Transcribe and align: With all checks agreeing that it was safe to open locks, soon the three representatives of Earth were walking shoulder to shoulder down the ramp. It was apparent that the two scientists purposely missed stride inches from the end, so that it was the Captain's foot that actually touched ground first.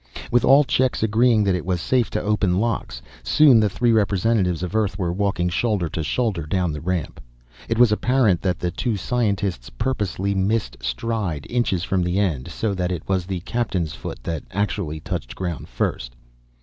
With 0.31 0.43
all 0.43 0.63
checks 0.63 1.03
agreeing 1.03 1.43
that 1.43 1.53
it 1.53 1.63
was 1.63 1.79
safe 1.79 2.09
to 2.09 2.21
open 2.23 2.59
locks, 2.59 3.03
soon 3.21 3.59
the 3.59 3.69
three 3.69 3.91
representatives 3.91 4.63
of 4.63 4.75
Earth 4.75 4.97
were 4.97 5.13
walking 5.13 5.47
shoulder 5.47 5.89
to 5.89 6.01
shoulder 6.01 6.47
down 6.47 6.71
the 6.73 6.81
ramp. 6.81 7.21
It 7.69 7.77
was 7.77 7.91
apparent 7.91 8.41
that 8.41 8.57
the 8.57 8.71
two 8.71 8.97
scientists 8.97 9.69
purposely 9.69 10.33
missed 10.33 10.75
stride 10.81 11.45
inches 11.51 11.83
from 11.83 12.01
the 12.01 12.17
end, 12.17 12.47
so 12.49 12.73
that 12.73 12.91
it 12.91 13.07
was 13.07 13.27
the 13.27 13.41
Captain's 13.41 13.93
foot 13.93 14.17
that 14.23 14.41
actually 14.49 14.99
touched 15.01 15.35
ground 15.35 15.69
first. 15.69 16.15